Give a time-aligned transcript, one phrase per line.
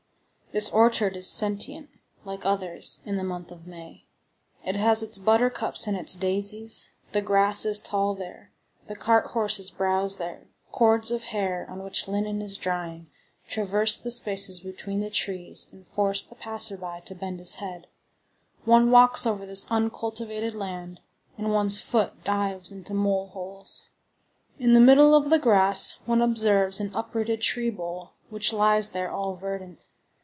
[0.53, 1.89] This orchard is sentient,
[2.25, 4.03] like others, in the month of May.
[4.65, 8.51] It has its buttercups and its daisies; the grass is tall there;
[8.87, 13.07] the cart horses browse there; cords of hair, on which linen is drying,
[13.47, 17.87] traverse the spaces between the trees and force the passer by to bend his head;
[18.65, 20.99] one walks over this uncultivated land,
[21.37, 23.87] and one's foot dives into mole holes.
[24.59, 29.09] In the middle of the grass one observes an uprooted tree bole which lies there
[29.09, 29.79] all verdant.